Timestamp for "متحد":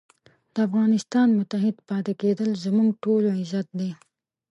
1.39-1.75